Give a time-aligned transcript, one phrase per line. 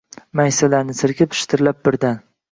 [0.39, 2.17] Maysalarni silkib, shitirlab birdan